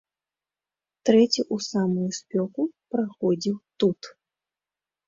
[1.09, 2.61] Трэці ў самую спёку
[2.95, 3.99] праходзіў тут.